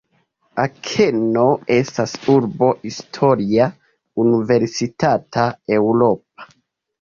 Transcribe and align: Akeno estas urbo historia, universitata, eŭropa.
Akeno 0.61 1.43
estas 1.75 2.15
urbo 2.35 2.69
historia, 2.93 3.67
universitata, 4.25 5.47
eŭropa. 5.79 6.51